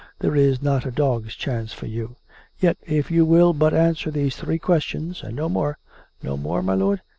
There 0.17 0.35
is 0.35 0.63
not 0.63 0.87
a 0.87 0.89
dog's 0.89 1.35
chance 1.35 1.73
for 1.73 1.85
you. 1.85 2.15
Yet, 2.59 2.77
if 2.87 3.11
you 3.11 3.23
will 3.23 3.53
but 3.53 3.71
answer 3.71 4.09
these 4.09 4.35
three 4.35 4.57
questions— 4.57 5.21
and 5.23 5.35
no 5.35 5.47
more 5.47 5.77
(No 6.23 6.35
more, 6.37 6.63
my 6.63 6.73
lord?) 6.73 7.01